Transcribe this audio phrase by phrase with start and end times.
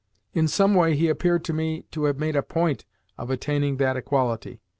[0.33, 2.85] In some way he appeared to me to have made a POINT
[3.19, 4.63] of attaining that equality.